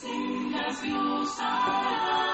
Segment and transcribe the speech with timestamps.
[0.00, 2.29] tengas Dios donde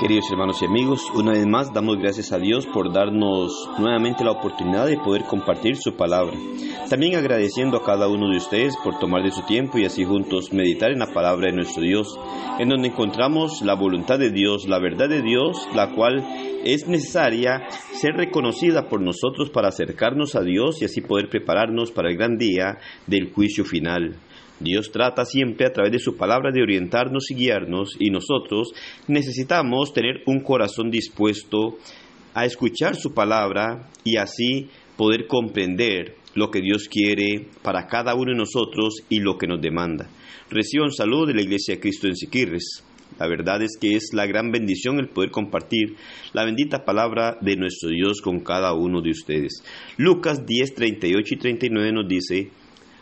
[0.00, 4.30] Queridos hermanos y amigos, una vez más damos gracias a Dios por darnos nuevamente la
[4.30, 6.36] oportunidad de poder compartir su palabra.
[6.88, 10.52] También agradeciendo a cada uno de ustedes por tomar de su tiempo y así juntos
[10.52, 12.16] meditar en la palabra de nuestro Dios,
[12.60, 16.24] en donde encontramos la voluntad de Dios, la verdad de Dios, la cual
[16.64, 22.08] es necesaria ser reconocida por nosotros para acercarnos a Dios y así poder prepararnos para
[22.08, 24.14] el gran día del juicio final.
[24.60, 28.72] Dios trata siempre a través de su palabra de orientarnos y guiarnos y nosotros
[29.06, 31.78] necesitamos tener un corazón dispuesto
[32.34, 38.32] a escuchar su palabra y así poder comprender lo que Dios quiere para cada uno
[38.32, 40.08] de nosotros y lo que nos demanda.
[40.50, 42.84] Reciban salud de la Iglesia de Cristo en Siquirres.
[43.18, 45.96] La verdad es que es la gran bendición el poder compartir
[46.32, 49.64] la bendita palabra de nuestro Dios con cada uno de ustedes.
[49.96, 52.50] Lucas 10, 38 y 39 nos dice,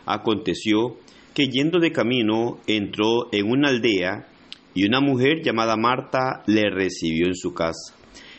[0.05, 0.97] aconteció
[1.37, 4.27] que yendo de camino entró en una aldea
[4.73, 7.93] y una mujer llamada Marta le recibió en su casa.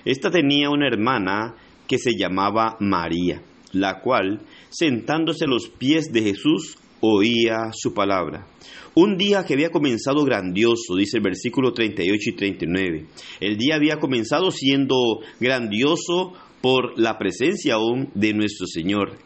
[0.05, 1.55] Esta tenía una hermana
[1.87, 8.49] que se llamaba María, la cual, sentándose a los pies de Jesús, oía su palabra.
[8.97, 13.07] Un día que había comenzado grandioso, dice el versículo 38 y 39.
[13.39, 19.19] El día había comenzado siendo grandioso por la presencia aún de nuestro Señor.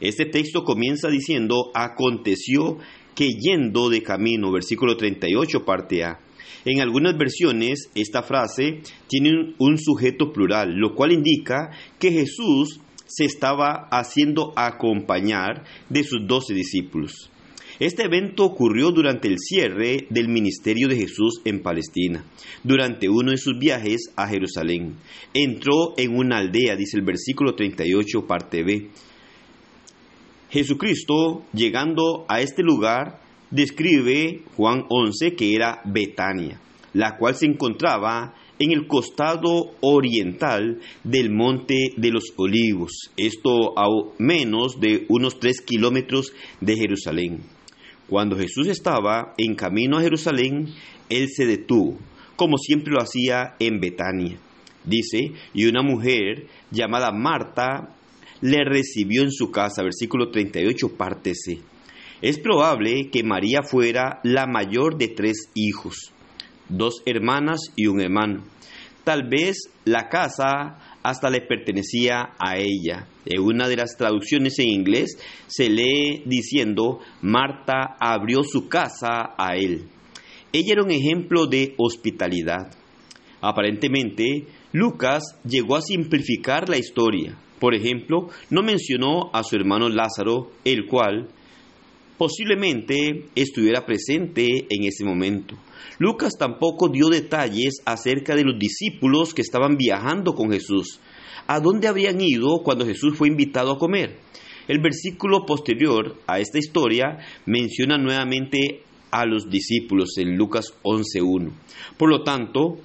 [0.00, 2.78] Este texto comienza diciendo, aconteció
[3.14, 6.20] que yendo de camino, versículo 38, parte A.
[6.64, 13.24] En algunas versiones, esta frase tiene un, sujeto plural, lo cual indica que Jesús se
[13.24, 17.30] estaba haciendo acompañar de sus doce discípulos.
[17.80, 22.24] Este evento ocurrió durante el cierre del ministerio de Jesús en Palestina,
[22.62, 24.94] durante uno de sus viajes a Jerusalén.
[25.34, 28.90] Entró en una aldea, dice el versículo 38, parte B.
[30.52, 33.20] Jesucristo, llegando a este lugar,
[33.50, 36.60] describe Juan 11 que era Betania,
[36.92, 43.86] la cual se encontraba en el costado oriental del monte de los olivos, esto a
[44.18, 47.40] menos de unos tres kilómetros de Jerusalén.
[48.06, 50.68] Cuando Jesús estaba en camino a Jerusalén,
[51.08, 51.98] él se detuvo,
[52.36, 54.38] como siempre lo hacía en Betania.
[54.84, 57.96] Dice, y una mujer llamada Marta
[58.42, 61.60] le recibió en su casa, versículo 38, parte C.
[62.20, 66.12] Es probable que María fuera la mayor de tres hijos,
[66.68, 68.44] dos hermanas y un hermano.
[69.04, 73.08] Tal vez la casa hasta le pertenecía a ella.
[73.24, 79.56] En una de las traducciones en inglés se lee diciendo, Marta abrió su casa a
[79.56, 79.88] él.
[80.52, 82.70] Ella era un ejemplo de hospitalidad.
[83.40, 87.36] Aparentemente, Lucas llegó a simplificar la historia.
[87.62, 91.28] Por ejemplo, no mencionó a su hermano Lázaro, el cual
[92.18, 95.54] posiblemente estuviera presente en ese momento.
[96.00, 100.98] Lucas tampoco dio detalles acerca de los discípulos que estaban viajando con Jesús.
[101.46, 104.18] ¿A dónde habrían ido cuando Jesús fue invitado a comer?
[104.66, 111.52] El versículo posterior a esta historia menciona nuevamente a los discípulos en Lucas 11.1.
[111.96, 112.78] Por lo tanto,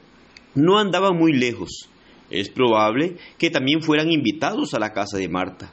[0.53, 1.89] no andaban muy lejos.
[2.29, 5.71] Es probable que también fueran invitados a la casa de Marta.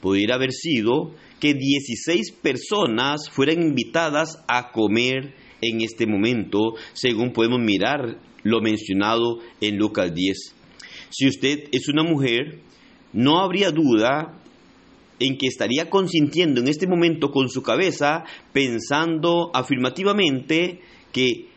[0.00, 7.60] Pudiera haber sido que 16 personas fueran invitadas a comer en este momento, según podemos
[7.60, 10.54] mirar lo mencionado en Lucas 10.
[11.10, 12.60] Si usted es una mujer,
[13.12, 14.40] no habría duda
[15.20, 20.80] en que estaría consintiendo en este momento con su cabeza, pensando afirmativamente
[21.12, 21.48] que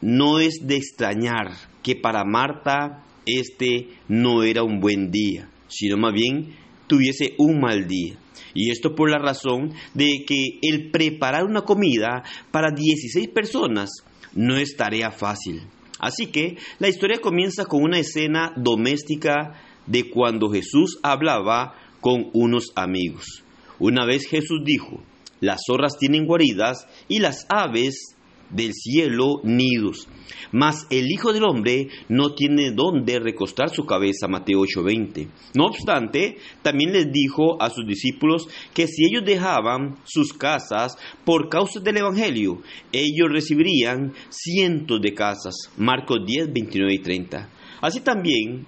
[0.00, 1.52] no es de extrañar
[1.82, 6.56] que para Marta este no era un buen día, sino más bien
[6.86, 8.16] tuviese un mal día.
[8.54, 13.90] Y esto por la razón de que el preparar una comida para 16 personas
[14.34, 15.62] no es tarea fácil.
[15.98, 22.72] Así que la historia comienza con una escena doméstica de cuando Jesús hablaba con unos
[22.74, 23.44] amigos.
[23.78, 25.02] Una vez Jesús dijo,
[25.40, 28.16] las zorras tienen guaridas y las aves
[28.50, 30.08] del cielo nidos.
[30.52, 34.28] Mas el Hijo del Hombre no tiene dónde recostar su cabeza.
[34.28, 35.28] Mateo 8:20.
[35.54, 41.48] No obstante, también les dijo a sus discípulos que si ellos dejaban sus casas por
[41.48, 42.62] causa del Evangelio,
[42.92, 45.54] ellos recibirían cientos de casas.
[45.76, 47.48] Marcos 10, 29 y 30.
[47.80, 48.66] Así también,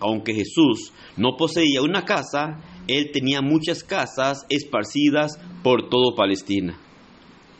[0.00, 6.78] aunque Jesús no poseía una casa, él tenía muchas casas esparcidas por todo Palestina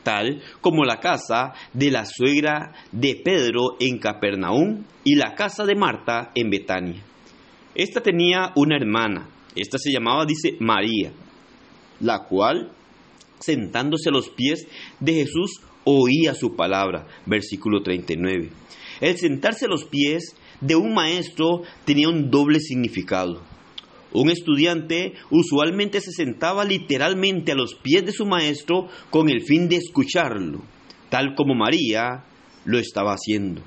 [0.03, 5.75] tal como la casa de la suegra de Pedro en Capernaum y la casa de
[5.75, 7.03] Marta en Betania.
[7.75, 11.13] Esta tenía una hermana, esta se llamaba, dice, María,
[12.01, 12.73] la cual,
[13.39, 14.67] sentándose a los pies
[15.01, 17.07] de Jesús, oía su palabra.
[17.27, 18.51] Versículo 39.
[19.01, 23.43] El sentarse a los pies de un maestro tenía un doble significado.
[24.15, 29.69] Un estudiante usualmente se sentaba literalmente a los pies de su maestro con el fin
[29.69, 30.63] de escucharlo,
[31.09, 32.25] tal como María
[32.65, 33.63] lo estaba haciendo.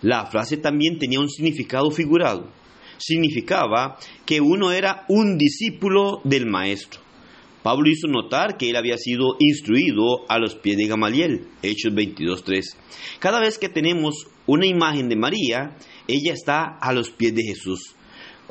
[0.00, 2.50] La frase también tenía un significado figurado.
[2.98, 7.00] Significaba que uno era un discípulo del maestro.
[7.62, 12.62] Pablo hizo notar que él había sido instruido a los pies de Gamaliel, Hechos 22.3.
[13.20, 15.76] Cada vez que tenemos una imagen de María,
[16.08, 17.94] ella está a los pies de Jesús.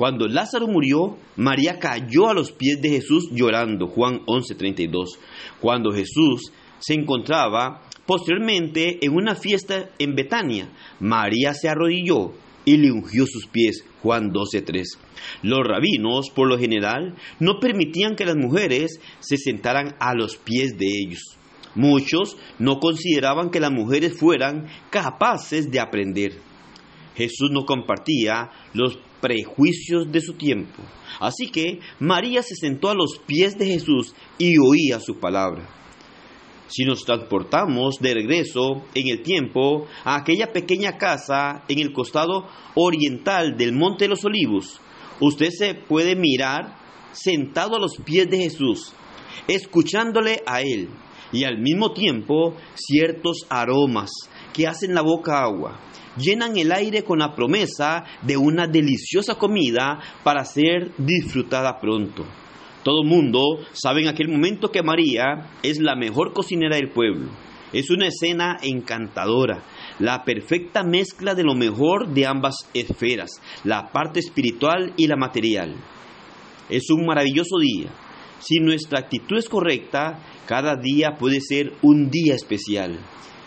[0.02, 5.20] Cuando Lázaro murió, María cayó a los pies de Jesús llorando, Juan 11:32.
[5.60, 12.32] Cuando Jesús se encontraba posteriormente en una fiesta en Betania, María se arrodilló
[12.66, 14.98] y le ungió sus pies, Juan 12:3.
[15.44, 20.80] Los rabinos, por lo general, no permitían que las mujeres se sentaran a los pies
[20.80, 21.38] de ellos.
[21.76, 26.40] Muchos no consideraban que las mujeres fueran capaces de aprender.
[27.16, 30.82] Jesús no compartía los prejuicios de su tiempo.
[31.20, 35.70] Así que María se sentó a los pies de Jesús y oía su palabra.
[36.68, 42.48] Si nos transportamos de regreso en el tiempo a aquella pequeña casa en el costado
[42.76, 44.80] oriental del Monte de los Olivos,
[45.20, 46.78] usted se puede mirar
[47.12, 48.94] sentado a los pies de Jesús,
[49.48, 50.88] escuchándole a Él
[51.34, 54.12] y al mismo tiempo ciertos aromas
[54.54, 55.80] que hacen la boca agua
[56.18, 62.26] llenan el aire con la promesa de una deliciosa comida para ser disfrutada pronto.
[62.84, 63.42] Todo mundo
[63.74, 67.30] sabe en aquel momento que María es la mejor cocinera del pueblo.
[67.74, 69.64] Es una escena encantadora,
[70.00, 73.30] la perfecta mezcla de lo mejor de ambas esferas,
[73.64, 75.76] la parte espiritual y la material.
[76.70, 77.90] Es un maravilloso día.
[78.40, 83.00] Si nuestra actitud es correcta, cada día puede ser un día especial.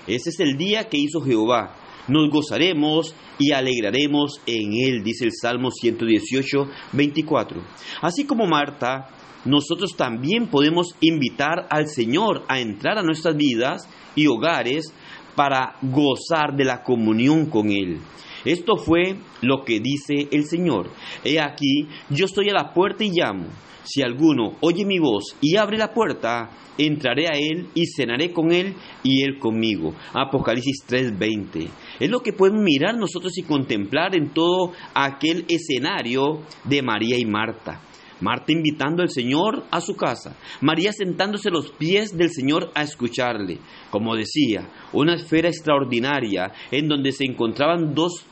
[0.06, 1.76] Ese es el día que hizo Jehová
[2.08, 7.62] nos gozaremos y alegraremos en él, dice el Salmo 118, 24.
[8.02, 9.08] Así como Marta,
[9.44, 14.92] nosotros también podemos invitar al Señor a entrar a nuestras vidas y hogares
[15.34, 17.98] para gozar de la comunión con Él.
[18.44, 20.90] Esto fue lo que dice el Señor.
[21.24, 23.46] He aquí, yo estoy a la puerta y llamo.
[23.84, 28.50] Si alguno oye mi voz y abre la puerta, entraré a él y cenaré con
[28.50, 29.94] él y él conmigo.
[30.14, 31.68] Apocalipsis 3:20.
[32.00, 37.26] Es lo que podemos mirar nosotros y contemplar en todo aquel escenario de María y
[37.26, 37.82] Marta.
[38.20, 42.82] Marta invitando al Señor a su casa, María sentándose a los pies del Señor a
[42.82, 43.58] escucharle.
[43.90, 48.24] Como decía, una esfera extraordinaria en donde se encontraban dos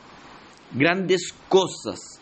[0.74, 2.20] grandes cosas,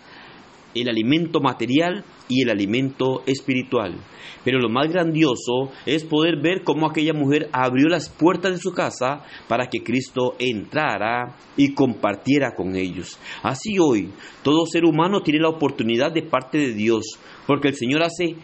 [0.75, 3.97] el alimento material y el alimento espiritual.
[4.45, 8.73] Pero lo más grandioso es poder ver cómo aquella mujer abrió las puertas de su
[8.73, 13.19] casa para que Cristo entrara y compartiera con ellos.
[13.43, 14.11] Así hoy,
[14.43, 18.37] todo ser humano tiene la oportunidad de parte de Dios, porque el Señor hace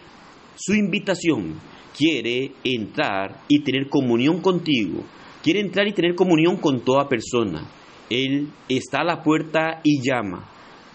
[0.57, 1.61] su invitación,
[1.97, 5.03] quiere entrar y tener comunión contigo,
[5.43, 7.67] quiere entrar y tener comunión con toda persona.
[8.11, 10.49] Él está a la puerta y llama.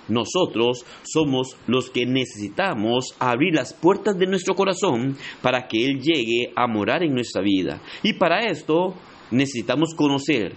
[0.07, 6.51] Nosotros somos los que necesitamos abrir las puertas de nuestro corazón para que Él llegue
[6.55, 7.81] a morar en nuestra vida.
[8.03, 8.95] Y para esto
[9.31, 10.55] necesitamos conocer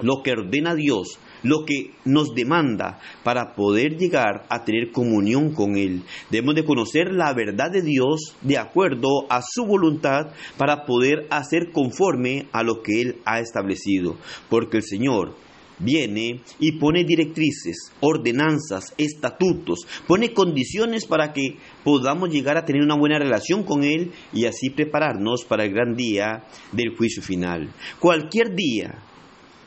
[0.00, 5.76] lo que ordena Dios, lo que nos demanda para poder llegar a tener comunión con
[5.76, 6.02] Él.
[6.30, 11.72] Debemos de conocer la verdad de Dios de acuerdo a su voluntad para poder hacer
[11.72, 14.16] conforme a lo que Él ha establecido.
[14.48, 15.34] Porque el Señor
[15.78, 22.96] viene y pone directrices, ordenanzas, estatutos, pone condiciones para que podamos llegar a tener una
[22.96, 27.72] buena relación con Él y así prepararnos para el gran día del juicio final.
[27.98, 29.02] Cualquier día,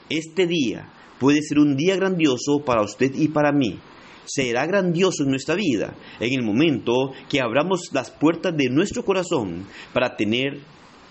[0.09, 3.79] este día, puede ser un día grandioso para usted y para mí.
[4.25, 9.65] Será grandioso en nuestra vida en el momento que abramos las puertas de nuestro corazón
[9.93, 10.61] para tener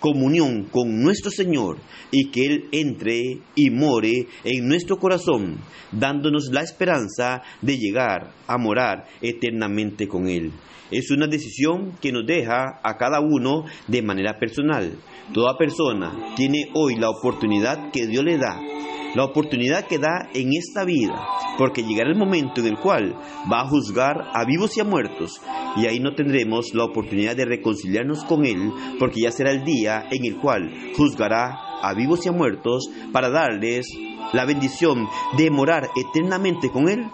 [0.00, 1.78] comunión con nuestro Señor
[2.11, 5.59] y que Él entre y more en nuestro corazón,
[5.92, 10.50] dándonos la esperanza de llegar a morar eternamente con Él.
[10.90, 14.99] Es una decisión que nos deja a cada uno de manera personal.
[15.33, 18.70] Toda persona tiene hoy la oportunidad que Dios le da
[19.14, 21.14] la oportunidad que da en esta vida,
[21.59, 23.14] porque llegará el momento en el cual
[23.52, 25.40] va a juzgar a vivos y a muertos,
[25.76, 30.05] y ahí no tendremos la oportunidad de reconciliarnos con Él, porque ya será el día
[30.11, 33.87] en el cual juzgará a vivos y a muertos para darles
[34.33, 37.07] la bendición de morar eternamente con Él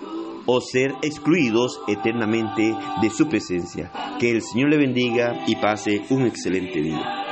[0.47, 3.91] o ser excluidos eternamente de su presencia.
[4.19, 7.26] Que el Señor le bendiga y pase un excelente día.